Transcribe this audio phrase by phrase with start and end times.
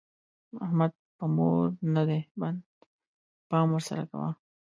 [0.65, 1.65] احمد په مور
[1.95, 2.59] نه دی بند؛
[3.49, 4.29] پام ور سره کوه.